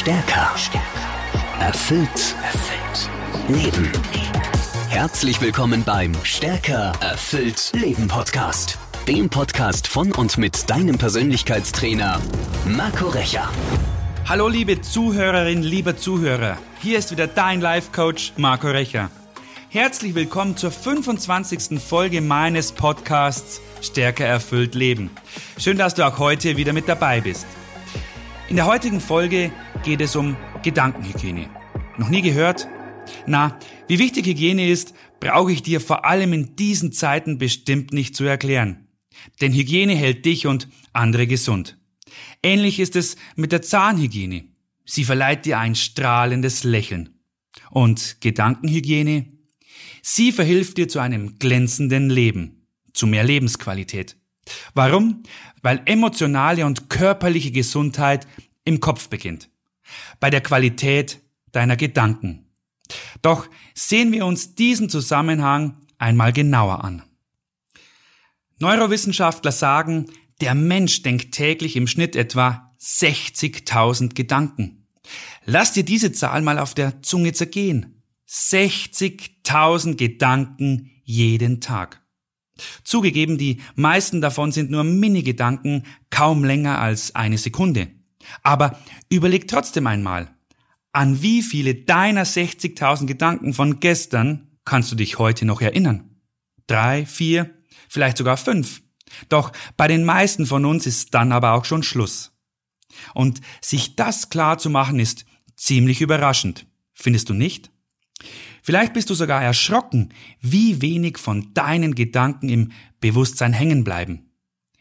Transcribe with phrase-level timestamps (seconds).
[0.00, 0.54] Stärker.
[1.60, 2.34] Erfüllt.
[2.42, 3.10] Erfüllt.
[3.48, 3.92] Leben.
[4.88, 6.92] Herzlich willkommen beim Stärker.
[7.02, 7.70] Erfüllt.
[7.74, 8.78] Leben Podcast.
[9.06, 12.18] Dem Podcast von und mit deinem Persönlichkeitstrainer
[12.64, 13.46] Marco Recher.
[14.26, 16.56] Hallo liebe Zuhörerin, lieber Zuhörer.
[16.80, 19.10] Hier ist wieder dein Life Coach Marco Recher.
[19.68, 21.78] Herzlich willkommen zur 25.
[21.78, 25.10] Folge meines Podcasts Stärker erfüllt Leben.
[25.58, 27.46] Schön, dass du auch heute wieder mit dabei bist.
[28.50, 29.52] In der heutigen Folge
[29.84, 31.48] geht es um Gedankenhygiene.
[31.98, 32.66] Noch nie gehört?
[33.24, 38.16] Na, wie wichtig Hygiene ist, brauche ich dir vor allem in diesen Zeiten bestimmt nicht
[38.16, 38.88] zu erklären.
[39.40, 41.78] Denn Hygiene hält dich und andere gesund.
[42.42, 44.46] Ähnlich ist es mit der Zahnhygiene.
[44.84, 47.20] Sie verleiht dir ein strahlendes Lächeln.
[47.70, 49.26] Und Gedankenhygiene?
[50.02, 54.19] Sie verhilft dir zu einem glänzenden Leben, zu mehr Lebensqualität.
[54.74, 55.22] Warum?
[55.62, 58.26] Weil emotionale und körperliche Gesundheit
[58.64, 59.50] im Kopf beginnt.
[60.20, 61.20] Bei der Qualität
[61.52, 62.46] deiner Gedanken.
[63.22, 67.02] Doch sehen wir uns diesen Zusammenhang einmal genauer an.
[68.58, 70.06] Neurowissenschaftler sagen,
[70.40, 74.86] der Mensch denkt täglich im Schnitt etwa 60.000 Gedanken.
[75.44, 78.02] Lass dir diese Zahl mal auf der Zunge zergehen.
[78.28, 81.99] 60.000 Gedanken jeden Tag.
[82.84, 87.88] Zugegeben, die meisten davon sind nur Mini-Gedanken, kaum länger als eine Sekunde.
[88.42, 90.34] Aber überleg trotzdem einmal,
[90.92, 96.16] an wie viele deiner 60.000 Gedanken von gestern kannst du dich heute noch erinnern?
[96.66, 97.50] Drei, vier,
[97.88, 98.82] vielleicht sogar fünf.
[99.28, 102.32] Doch bei den meisten von uns ist dann aber auch schon Schluss.
[103.14, 105.24] Und sich das klar zu machen ist
[105.56, 106.66] ziemlich überraschend.
[106.92, 107.69] Findest du nicht?
[108.62, 114.30] Vielleicht bist du sogar erschrocken, wie wenig von deinen Gedanken im Bewusstsein hängen bleiben.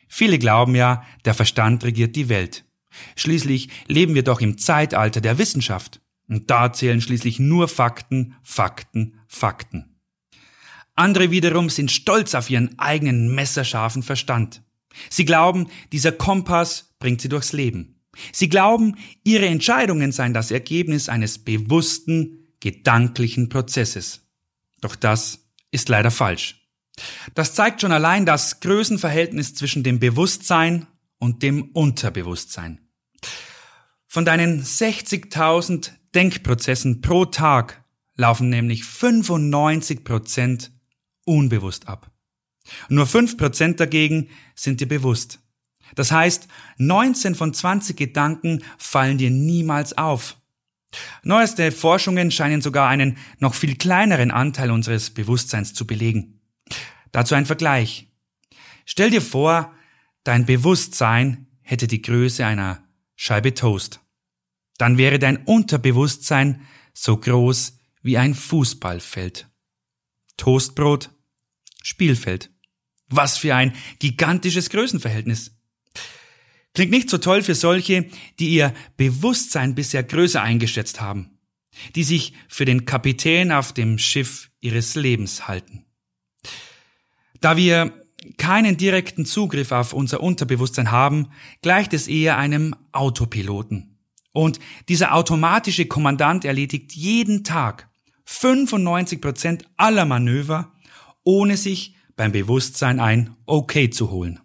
[0.08, 2.66] Viele glauben ja, der Verstand regiert die Welt.
[3.16, 6.02] Schließlich leben wir doch im Zeitalter der Wissenschaft.
[6.28, 9.96] Und da zählen schließlich nur Fakten, Fakten, Fakten.
[10.96, 14.64] Andere wiederum sind stolz auf ihren eigenen messerscharfen Verstand.
[15.10, 17.96] Sie glauben, dieser Kompass bringt sie durchs Leben.
[18.34, 24.22] Sie glauben, ihre Entscheidungen seien das Ergebnis eines bewussten, gedanklichen Prozesses.
[24.82, 26.68] Doch das ist leider falsch.
[27.34, 30.88] Das zeigt schon allein das Größenverhältnis zwischen dem Bewusstsein
[31.18, 32.82] und dem Unterbewusstsein.
[34.08, 37.84] Von deinen 60.000 Denkprozessen pro Tag
[38.16, 40.72] laufen nämlich 95 Prozent
[41.26, 42.12] unbewusst ab.
[42.90, 45.40] Nur 5 Prozent dagegen sind dir bewusst.
[45.96, 50.38] Das heißt, 19 von 20 Gedanken fallen dir niemals auf.
[51.24, 56.42] Neueste Forschungen scheinen sogar einen noch viel kleineren Anteil unseres Bewusstseins zu belegen.
[57.12, 58.08] Dazu ein Vergleich.
[58.86, 59.74] Stell dir vor,
[60.24, 62.84] dein Bewusstsein hätte die Größe einer
[63.16, 64.00] Scheibe Toast.
[64.78, 66.62] Dann wäre dein Unterbewusstsein
[66.94, 69.48] so groß wie ein Fußballfeld.
[70.38, 71.12] Toastbrot,
[71.84, 72.50] Spielfeld.
[73.10, 75.59] Was für ein gigantisches Größenverhältnis.
[76.80, 78.06] Klingt nicht so toll für solche,
[78.40, 81.38] die ihr Bewusstsein bisher größer eingeschätzt haben,
[81.94, 85.84] die sich für den Kapitän auf dem Schiff ihres Lebens halten.
[87.42, 88.06] Da wir
[88.38, 91.32] keinen direkten Zugriff auf unser Unterbewusstsein haben,
[91.62, 94.00] gleicht es eher einem Autopiloten.
[94.32, 97.90] Und dieser automatische Kommandant erledigt jeden Tag
[98.24, 100.72] 95 Prozent aller Manöver,
[101.26, 104.40] ohne sich beim Bewusstsein ein Okay zu holen.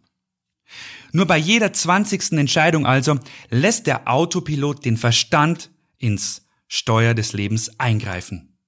[1.16, 7.78] Nur bei jeder zwanzigsten Entscheidung also lässt der Autopilot den Verstand ins Steuer des Lebens
[7.78, 8.58] eingreifen.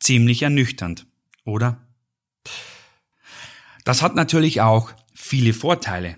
[0.00, 1.06] Ziemlich ernüchternd,
[1.44, 1.86] oder?
[3.84, 6.16] Das hat natürlich auch viele Vorteile.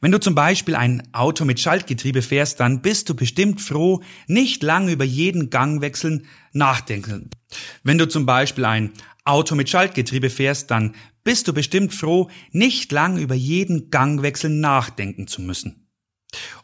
[0.00, 4.62] Wenn du zum Beispiel ein Auto mit Schaltgetriebe fährst, dann bist du bestimmt froh, nicht
[4.62, 6.22] lang über jeden Gangwechsel
[6.52, 7.30] nachdenken.
[7.82, 8.92] Wenn du zum Beispiel ein
[9.24, 10.94] Auto mit Schaltgetriebe fährst, dann
[11.24, 15.88] bist du bestimmt froh, nicht lang über jeden Gangwechsel nachdenken zu müssen.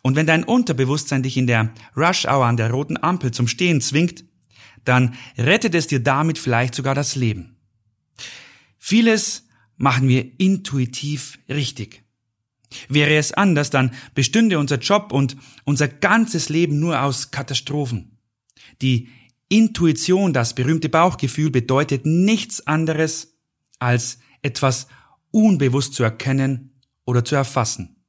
[0.03, 4.25] Und wenn dein Unterbewusstsein dich in der Rush-Hour an der roten Ampel zum Stehen zwingt,
[4.85, 7.56] dann rettet es dir damit vielleicht sogar das Leben.
[8.79, 12.05] Vieles machen wir intuitiv richtig.
[12.88, 18.19] Wäre es anders, dann bestünde unser Job und unser ganzes Leben nur aus Katastrophen.
[18.82, 19.08] Die
[19.49, 23.37] Intuition, das berühmte Bauchgefühl, bedeutet nichts anderes
[23.79, 24.87] als etwas
[25.31, 28.02] unbewusst zu erkennen oder zu erfassen.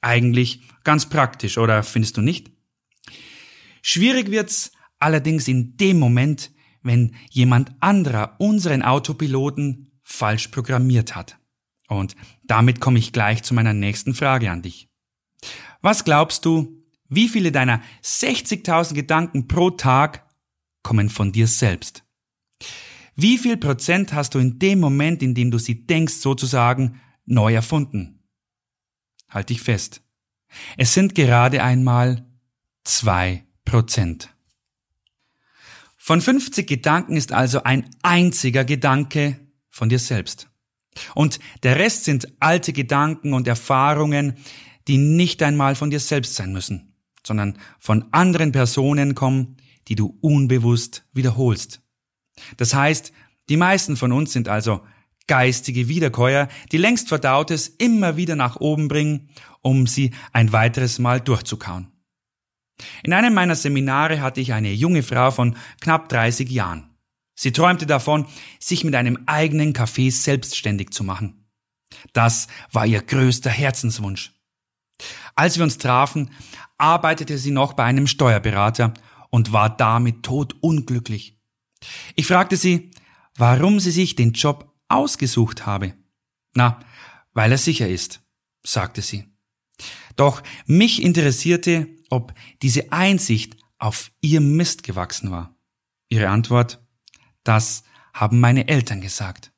[0.00, 2.50] Eigentlich ganz praktisch, oder findest du nicht?
[3.82, 6.50] Schwierig wird's allerdings in dem Moment,
[6.82, 11.38] wenn jemand anderer unseren Autopiloten falsch programmiert hat.
[11.88, 12.14] Und
[12.44, 14.88] damit komme ich gleich zu meiner nächsten Frage an dich.
[15.80, 16.78] Was glaubst du,
[17.08, 20.26] Wie viele deiner 60.000 Gedanken pro Tag
[20.82, 22.04] kommen von dir selbst?
[23.20, 27.52] Wie viel Prozent hast du in dem Moment, in dem du sie denkst, sozusagen neu
[27.52, 28.22] erfunden?
[29.28, 30.02] Halt dich fest.
[30.76, 32.24] Es sind gerade einmal
[32.84, 34.32] zwei Prozent.
[35.96, 40.48] Von 50 Gedanken ist also ein einziger Gedanke von dir selbst.
[41.16, 44.36] Und der Rest sind alte Gedanken und Erfahrungen,
[44.86, 46.94] die nicht einmal von dir selbst sein müssen,
[47.26, 49.56] sondern von anderen Personen kommen,
[49.88, 51.82] die du unbewusst wiederholst.
[52.56, 53.12] Das heißt,
[53.48, 54.80] die meisten von uns sind also
[55.26, 59.28] geistige Wiederkäuer, die längst Verdautes immer wieder nach oben bringen,
[59.62, 61.92] um sie ein weiteres Mal durchzukauen.
[63.02, 66.90] In einem meiner Seminare hatte ich eine junge Frau von knapp 30 Jahren.
[67.34, 68.26] Sie träumte davon,
[68.58, 71.44] sich mit einem eigenen Café selbstständig zu machen.
[72.12, 74.32] Das war ihr größter Herzenswunsch.
[75.34, 76.30] Als wir uns trafen,
[76.78, 78.94] arbeitete sie noch bei einem Steuerberater
[79.30, 81.37] und war damit todunglücklich.
[82.14, 82.90] Ich fragte sie,
[83.36, 85.94] warum sie sich den Job ausgesucht habe.
[86.54, 86.80] Na,
[87.34, 88.20] weil er sicher ist,
[88.64, 89.24] sagte sie.
[90.16, 95.56] Doch mich interessierte, ob diese Einsicht auf ihr Mist gewachsen war.
[96.08, 96.84] Ihre Antwort,
[97.44, 99.52] das haben meine Eltern gesagt.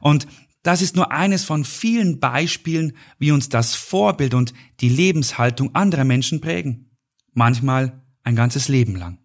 [0.00, 0.26] Und
[0.62, 6.04] das ist nur eines von vielen Beispielen, wie uns das Vorbild und die Lebenshaltung anderer
[6.04, 6.90] Menschen prägen.
[7.32, 9.24] Manchmal ein ganzes Leben lang.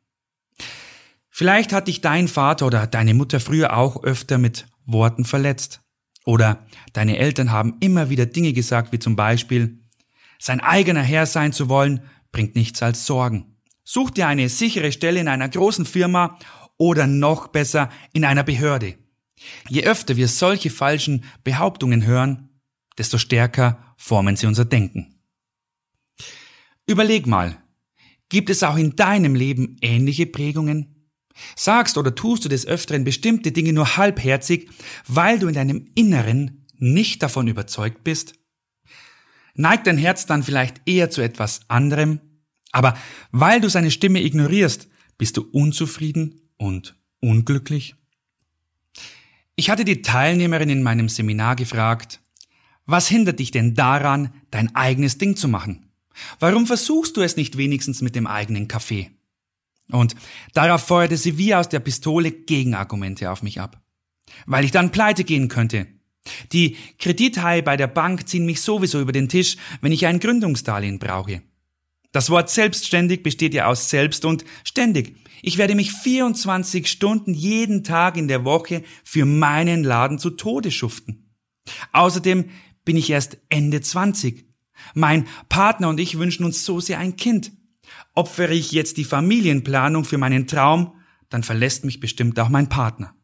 [1.42, 5.82] Vielleicht hat dich dein Vater oder deine Mutter früher auch öfter mit Worten verletzt.
[6.24, 9.80] Oder deine Eltern haben immer wieder Dinge gesagt, wie zum Beispiel,
[10.38, 12.02] sein eigener Herr sein zu wollen,
[12.32, 13.58] bringt nichts als Sorgen.
[13.84, 16.38] Such dir eine sichere Stelle in einer großen Firma
[16.78, 19.00] oder noch besser in einer Behörde.
[19.68, 22.50] Je öfter wir solche falschen Behauptungen hören,
[23.00, 25.16] desto stärker formen sie unser Denken.
[26.86, 27.58] Überleg mal,
[28.30, 30.91] gibt es auch in deinem Leben ähnliche Prägungen?
[31.56, 34.70] Sagst oder tust du des Öfteren bestimmte Dinge nur halbherzig,
[35.08, 38.36] weil du in deinem Inneren nicht davon überzeugt bist?
[39.56, 42.20] neigt dein Herz dann vielleicht eher zu etwas anderem,
[42.72, 42.98] aber
[43.32, 47.96] weil du seine Stimme ignorierst, bist du unzufrieden und unglücklich?
[49.56, 52.22] Ich hatte die Teilnehmerin in meinem Seminar gefragt,
[52.86, 55.92] was hindert dich denn daran, dein eigenes Ding zu machen?
[56.40, 59.12] Warum versuchst du es nicht wenigstens mit dem eigenen Kaffee?
[59.92, 60.16] Und
[60.54, 63.82] darauf feuerte sie wie aus der Pistole Gegenargumente auf mich ab.
[64.46, 65.88] Weil ich dann pleite gehen könnte,
[66.52, 71.00] die Kredithaie bei der Bank ziehen mich sowieso über den Tisch, wenn ich ein Gründungsdarlehen
[71.00, 71.42] brauche.
[72.12, 75.16] Das Wort selbstständig besteht ja aus selbst und ständig.
[75.42, 80.72] Ich werde mich 24 Stunden jeden Tag in der Woche für meinen Laden zu Tode
[80.72, 81.34] schuften.
[81.94, 82.50] Außerdem
[82.86, 84.46] bin ich erst Ende 20.
[84.94, 87.52] Mein Partner und ich wünschen uns so sehr ein Kind.
[88.14, 90.96] Opfere ich jetzt die Familienplanung für meinen Traum,
[91.30, 93.16] dann verlässt mich bestimmt auch mein Partner.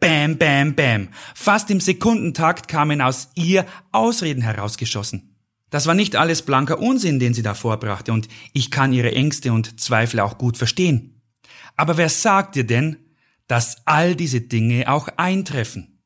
[0.00, 1.08] Bam, bam, bam.
[1.34, 5.36] Fast im Sekundentakt kamen aus ihr Ausreden herausgeschossen.
[5.70, 9.52] Das war nicht alles blanker Unsinn, den sie da vorbrachte, und ich kann ihre Ängste
[9.52, 11.22] und Zweifel auch gut verstehen.
[11.76, 12.96] Aber wer sagt dir denn,
[13.48, 16.00] dass all diese Dinge auch eintreffen?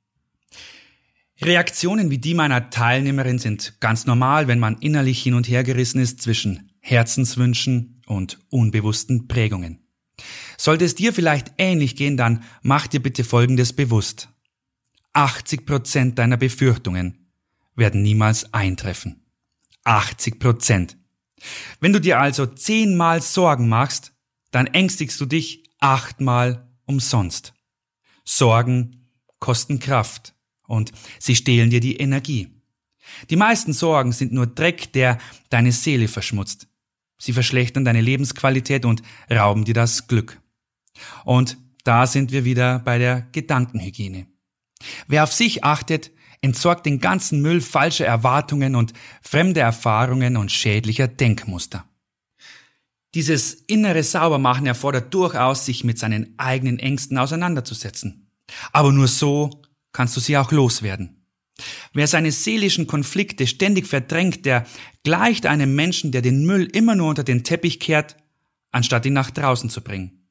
[1.43, 6.01] Reaktionen wie die meiner Teilnehmerin sind ganz normal, wenn man innerlich hin und her gerissen
[6.01, 9.81] ist zwischen Herzenswünschen und unbewussten Prägungen.
[10.57, 14.29] Sollte es dir vielleicht ähnlich gehen, dann mach dir bitte Folgendes bewusst.
[15.13, 17.31] 80 Prozent deiner Befürchtungen
[17.75, 19.25] werden niemals eintreffen.
[19.85, 20.97] 80 Prozent.
[21.81, 24.13] Wenn du dir also zehnmal Sorgen machst,
[24.51, 27.55] dann ängstigst du dich achtmal umsonst.
[28.25, 29.09] Sorgen
[29.39, 30.35] kosten Kraft
[30.67, 32.49] und sie stehlen dir die Energie.
[33.31, 35.19] Die meisten Sorgen sind nur Dreck, der
[35.49, 36.69] deine Seele verschmutzt.
[37.21, 40.41] Sie verschlechtern deine Lebensqualität und rauben dir das Glück.
[41.25, 44.27] Und da sind wir wieder bei der Gedankenhygiene.
[45.07, 46.11] Wer auf sich achtet,
[46.41, 51.85] entsorgt den ganzen Müll falscher Erwartungen und fremder Erfahrungen und schädlicher Denkmuster.
[53.15, 58.31] Dieses innere Saubermachen erfordert durchaus, sich mit seinen eigenen Ängsten auseinanderzusetzen.
[58.73, 59.63] Aber nur so
[59.93, 61.20] kannst du sie auch loswerden.
[61.93, 64.67] Wer seine seelischen Konflikte ständig verdrängt, der
[65.05, 68.17] gleicht einem Menschen, der den Müll immer nur unter den Teppich kehrt,
[68.71, 70.29] anstatt ihn nach draußen zu bringen.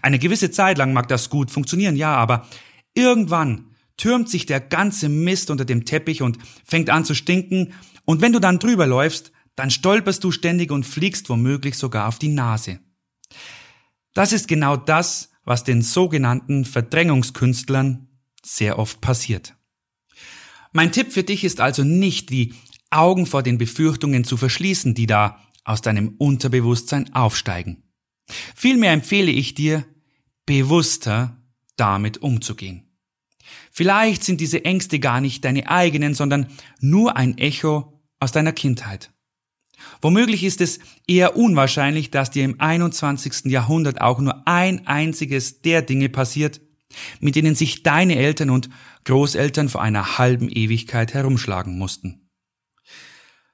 [0.00, 2.46] Eine gewisse Zeit lang mag das gut funktionieren, ja, aber
[2.94, 7.74] irgendwann türmt sich der ganze Mist unter dem Teppich und fängt an zu stinken,
[8.04, 12.18] und wenn du dann drüber läufst, dann stolperst du ständig und fliegst womöglich sogar auf
[12.18, 12.80] die Nase.
[14.14, 18.08] Das ist genau das, was den sogenannten Verdrängungskünstlern
[18.44, 19.54] sehr oft passiert.
[20.72, 22.54] Mein Tipp für dich ist also nicht, die
[22.90, 27.82] Augen vor den Befürchtungen zu verschließen, die da aus deinem Unterbewusstsein aufsteigen.
[28.54, 29.84] Vielmehr empfehle ich dir,
[30.46, 31.36] bewusster
[31.76, 32.88] damit umzugehen.
[33.70, 36.48] Vielleicht sind diese Ängste gar nicht deine eigenen, sondern
[36.80, 39.10] nur ein Echo aus deiner Kindheit.
[40.00, 43.46] Womöglich ist es eher unwahrscheinlich, dass dir im 21.
[43.46, 46.60] Jahrhundert auch nur ein einziges der Dinge passiert,
[47.20, 48.68] mit denen sich deine Eltern und
[49.04, 52.30] Großeltern vor einer halben Ewigkeit herumschlagen mussten.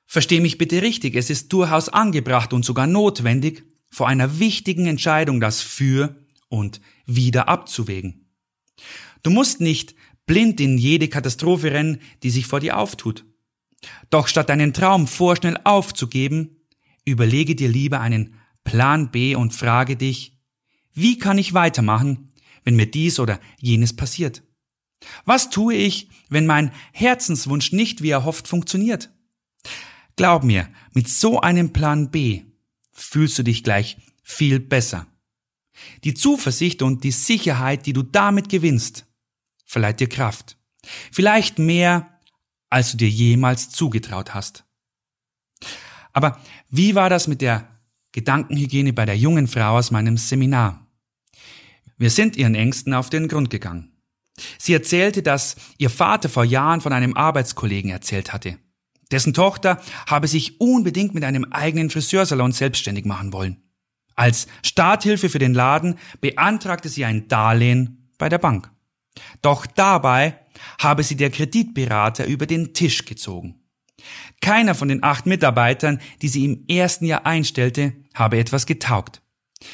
[0.06, 5.40] Versteh mich bitte richtig, es ist durchaus angebracht und sogar notwendig, vor einer wichtigen Entscheidung
[5.40, 6.16] das Für
[6.48, 8.26] und Wider abzuwägen.
[9.22, 9.94] Du musst nicht
[10.26, 13.24] blind in jede Katastrophe rennen, die sich vor dir auftut.
[14.10, 16.62] Doch statt deinen Traum vorschnell aufzugeben,
[17.04, 20.38] überlege dir lieber einen Plan B und frage dich,
[20.92, 22.27] wie kann ich weitermachen,
[22.68, 24.42] wenn mir dies oder jenes passiert?
[25.24, 29.08] Was tue ich, wenn mein Herzenswunsch nicht wie erhofft funktioniert?
[30.16, 32.42] Glaub mir, mit so einem Plan B
[32.92, 35.06] fühlst du dich gleich viel besser.
[36.04, 39.06] Die Zuversicht und die Sicherheit, die du damit gewinnst,
[39.64, 40.58] verleiht dir Kraft.
[41.10, 42.20] Vielleicht mehr,
[42.68, 44.66] als du dir jemals zugetraut hast.
[46.12, 47.66] Aber wie war das mit der
[48.12, 50.87] Gedankenhygiene bei der jungen Frau aus meinem Seminar?
[51.98, 53.92] Wir sind ihren Ängsten auf den Grund gegangen.
[54.56, 58.56] Sie erzählte, dass ihr Vater vor Jahren von einem Arbeitskollegen erzählt hatte.
[59.10, 63.62] Dessen Tochter habe sich unbedingt mit einem eigenen Friseursalon selbstständig machen wollen.
[64.14, 68.70] Als Starthilfe für den Laden beantragte sie ein Darlehen bei der Bank.
[69.42, 70.38] Doch dabei
[70.80, 73.60] habe sie der Kreditberater über den Tisch gezogen.
[74.40, 79.22] Keiner von den acht Mitarbeitern, die sie im ersten Jahr einstellte, habe etwas getaugt.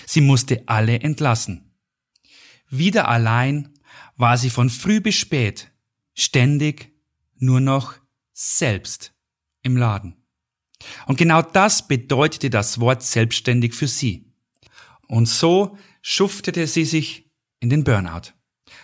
[0.06, 1.63] Sie musste alle entlassen.
[2.76, 3.68] Wieder allein
[4.16, 5.70] war sie von früh bis spät
[6.14, 6.92] ständig
[7.36, 7.94] nur noch
[8.32, 9.14] selbst
[9.62, 10.16] im Laden.
[11.06, 14.32] Und genau das bedeutete das Wort selbstständig für sie.
[15.06, 18.32] Und so schuftete sie sich in den Burnout.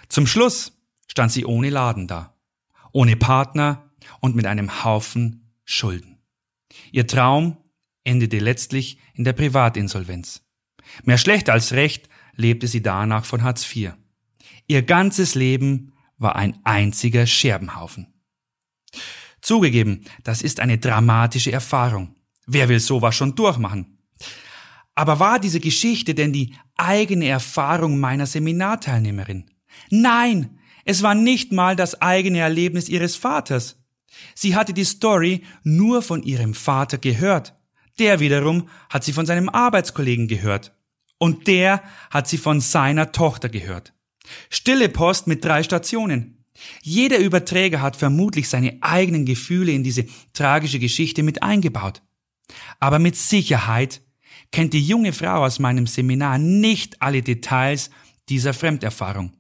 [0.09, 0.73] Zum Schluss
[1.09, 2.38] stand sie ohne Laden da,
[2.92, 6.18] ohne Partner und mit einem Haufen Schulden.
[6.92, 7.56] Ihr Traum
[8.04, 10.42] endete letztlich in der Privatinsolvenz.
[11.02, 13.92] Mehr schlecht als recht lebte sie danach von Hartz IV.
[14.66, 18.06] Ihr ganzes Leben war ein einziger Scherbenhaufen.
[19.40, 22.14] Zugegeben, das ist eine dramatische Erfahrung.
[22.46, 23.99] Wer will sowas schon durchmachen?
[24.94, 29.50] Aber war diese Geschichte denn die eigene Erfahrung meiner Seminarteilnehmerin?
[29.88, 33.76] Nein, es war nicht mal das eigene Erlebnis ihres Vaters.
[34.34, 37.54] Sie hatte die Story nur von ihrem Vater gehört.
[37.99, 40.75] Der wiederum hat sie von seinem Arbeitskollegen gehört.
[41.22, 43.92] Und der hat sie von seiner Tochter gehört.
[44.48, 46.42] Stille Post mit drei Stationen.
[46.82, 52.00] Jeder Überträger hat vermutlich seine eigenen Gefühle in diese tragische Geschichte mit eingebaut.
[52.78, 54.00] Aber mit Sicherheit
[54.50, 57.90] kennt die junge Frau aus meinem Seminar nicht alle Details
[58.30, 59.32] dieser Fremderfahrung.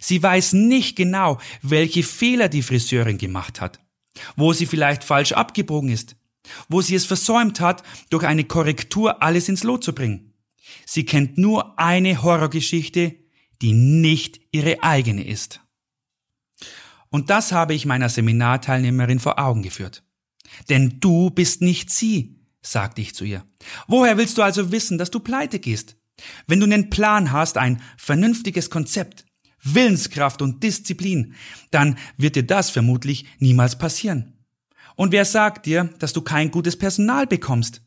[0.00, 3.78] Sie weiß nicht genau, welche Fehler die Friseurin gemacht hat,
[4.34, 6.16] wo sie vielleicht falsch abgebogen ist,
[6.68, 10.29] wo sie es versäumt hat, durch eine Korrektur alles ins Lot zu bringen.
[10.86, 13.16] Sie kennt nur eine Horrorgeschichte,
[13.62, 15.60] die nicht ihre eigene ist.
[17.10, 20.04] Und das habe ich meiner Seminarteilnehmerin vor Augen geführt.
[20.68, 23.44] Denn du bist nicht sie, sagte ich zu ihr.
[23.86, 25.96] Woher willst du also wissen, dass du pleite gehst?
[26.46, 29.24] Wenn du einen Plan hast, ein vernünftiges Konzept,
[29.62, 31.34] Willenskraft und Disziplin,
[31.70, 34.38] dann wird dir das vermutlich niemals passieren.
[34.96, 37.82] Und wer sagt dir, dass du kein gutes Personal bekommst?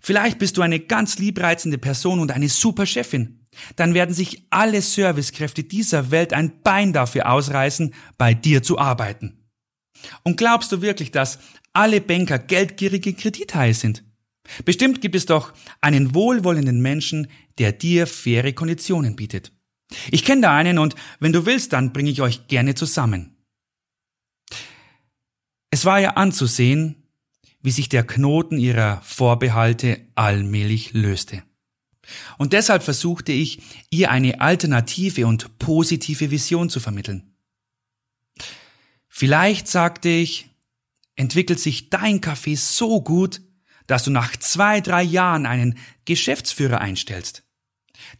[0.00, 3.46] Vielleicht bist du eine ganz liebreizende Person und eine super Chefin.
[3.76, 9.38] Dann werden sich alle Servicekräfte dieser Welt ein Bein dafür ausreißen, bei dir zu arbeiten.
[10.22, 11.38] Und glaubst du wirklich, dass
[11.72, 14.04] alle Banker geldgierige Kredithaie sind?
[14.64, 19.52] Bestimmt gibt es doch einen wohlwollenden Menschen, der dir faire Konditionen bietet.
[20.10, 23.36] Ich kenne da einen und wenn du willst, dann bringe ich euch gerne zusammen.
[25.70, 27.07] Es war ja anzusehen,
[27.60, 31.42] wie sich der Knoten ihrer Vorbehalte allmählich löste.
[32.38, 33.60] Und deshalb versuchte ich,
[33.90, 37.34] ihr eine alternative und positive Vision zu vermitteln.
[39.08, 40.48] Vielleicht, sagte ich,
[41.16, 43.42] entwickelt sich dein Café so gut,
[43.86, 47.42] dass du nach zwei, drei Jahren einen Geschäftsführer einstellst.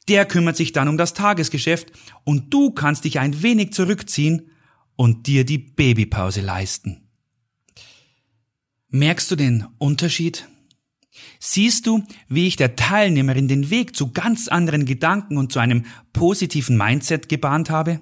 [0.09, 1.93] Der kümmert sich dann um das Tagesgeschäft
[2.25, 4.51] und du kannst dich ein wenig zurückziehen
[4.97, 7.08] und dir die Babypause leisten.
[8.91, 10.49] Merkst du den Unterschied?
[11.41, 15.85] Siehst du, wie ich der Teilnehmerin den Weg zu ganz anderen Gedanken und zu einem
[16.13, 18.01] positiven Mindset gebahnt habe?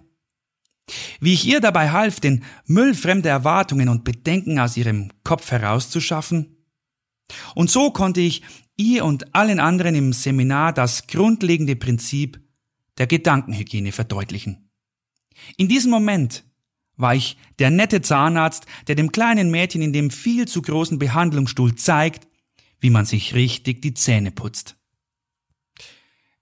[1.19, 6.57] Wie ich ihr dabei half, den Müll fremder Erwartungen und Bedenken aus ihrem Kopf herauszuschaffen?
[7.57, 8.43] Und so konnte ich
[8.77, 12.41] ihr und allen anderen im Seminar das grundlegende Prinzip
[12.99, 14.71] der Gedankenhygiene verdeutlichen.
[15.57, 16.45] In diesem Moment
[16.97, 21.75] war ich der nette Zahnarzt, der dem kleinen Mädchen in dem viel zu großen Behandlungsstuhl
[21.75, 22.27] zeigt,
[22.81, 24.77] wie man sich richtig die Zähne putzt.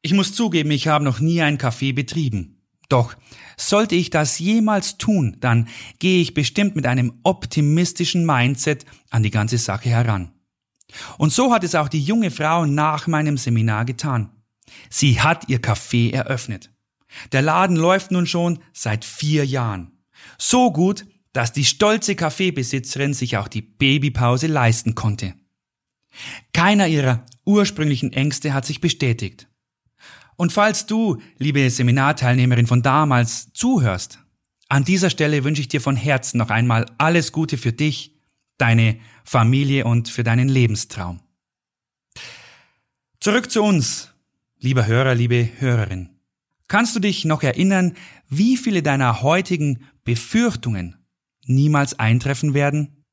[0.03, 2.63] Ich muss zugeben, ich habe noch nie ein Café betrieben.
[2.89, 3.17] Doch
[3.57, 5.69] sollte ich das jemals tun, dann
[5.99, 10.33] gehe ich bestimmt mit einem optimistischen Mindset an die ganze Sache heran.
[11.19, 14.31] Und so hat es auch die junge Frau nach meinem Seminar getan.
[14.91, 16.71] Sie hat ihr Café eröffnet.
[17.33, 19.94] Der Laden läuft nun schon seit vier Jahren.
[20.39, 25.35] So gut, dass die stolze Kaffeebesitzerin sich auch die Babypause leisten konnte.
[26.53, 29.49] Keiner ihrer ursprünglichen Ängste hat sich bestätigt.
[30.37, 34.21] Und falls du, liebe Seminarteilnehmerin von damals, zuhörst,
[34.69, 38.17] an dieser Stelle wünsche ich dir von Herzen noch einmal alles Gute für dich,
[38.59, 41.21] deine Familie und für deinen Lebenstraum.
[43.21, 44.13] Zurück zu uns,
[44.59, 46.14] lieber Hörer, liebe Hörerin.
[46.69, 47.97] Kannst du dich noch erinnern,
[48.29, 50.97] wie viele deiner heutigen Befürchtungen
[51.47, 53.05] niemals eintreffen werden?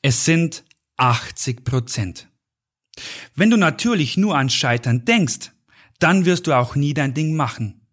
[0.00, 0.64] Es sind
[0.96, 2.28] 80 Prozent.
[3.34, 5.52] Wenn du natürlich nur an Scheitern denkst,
[5.98, 7.86] dann wirst du auch nie dein Ding machen.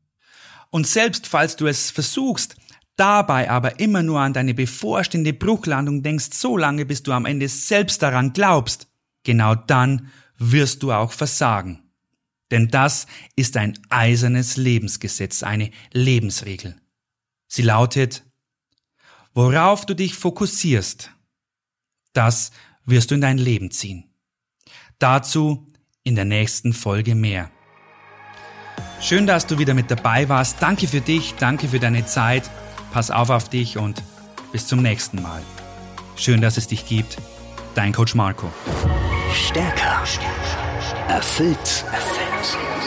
[0.69, 2.55] Und selbst falls du es versuchst,
[2.95, 7.47] dabei aber immer nur an deine bevorstehende Bruchlandung denkst, so lange bis du am Ende
[7.47, 8.87] selbst daran glaubst,
[9.23, 11.84] genau dann wirst du auch versagen.
[12.51, 16.75] Denn das ist ein eisernes Lebensgesetz, eine Lebensregel.
[17.47, 18.23] Sie lautet,
[19.33, 21.11] worauf du dich fokussierst,
[22.13, 22.51] das
[22.85, 24.05] wirst du in dein Leben ziehen.
[24.99, 25.67] Dazu
[26.03, 27.51] in der nächsten Folge mehr.
[29.01, 30.61] Schön, dass du wieder mit dabei warst.
[30.61, 32.49] Danke für dich, danke für deine Zeit.
[32.91, 34.01] Pass auf auf dich und
[34.51, 35.41] bis zum nächsten Mal.
[36.15, 37.17] Schön, dass es dich gibt.
[37.73, 38.51] Dein Coach Marco.
[39.33, 40.03] Stärker.
[41.09, 41.85] Erfüllt.
[41.91, 42.14] Erfüllt.